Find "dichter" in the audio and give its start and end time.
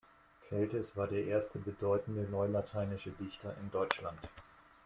3.11-3.55